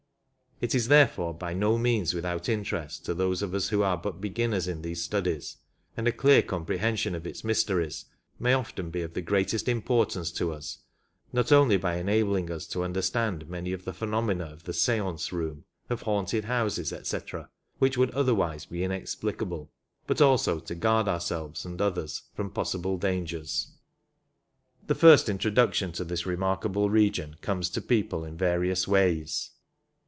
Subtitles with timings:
[0.63, 4.21] It is therefore by no means without interest to those of us who are but
[4.21, 5.57] beginners in these studies,
[5.97, 8.05] and a clear comprehension of its mysteries
[8.37, 10.77] may often be of the greatest importance to us,
[11.33, 15.65] not only l)y enabling us to understand many of the phenomena of the seartce room,
[15.89, 17.49] of haunted houses, etc.,
[17.79, 19.71] which would otherwise be inexplicable,
[20.05, 23.71] but also to guard ourselves and others from possible dangers.
[24.85, 29.49] The first introduction to this remarkable region comes to people in various ways.